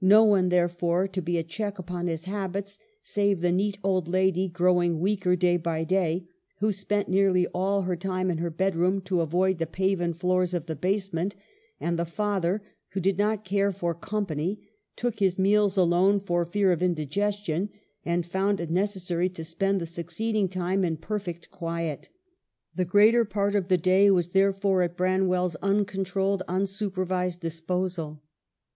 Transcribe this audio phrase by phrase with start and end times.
[0.00, 4.48] No one, therefore, to be a check upon his habits, save the neat old lady,
[4.48, 6.28] growing weaker day by day,
[6.60, 10.66] who spent nearly all her time in her bedroom to avoid the paven floors of
[10.66, 11.34] the basement;
[11.80, 14.60] and the father, who did not care for company,
[14.94, 17.68] took his meals alone for fear of indigestion,
[18.04, 22.08] and found it neces sary to spend the succeeding time in perfect quiet.
[22.76, 28.22] The greater part of the day was, there fore, at Branwell's uncontrolled, unsupervised disposal.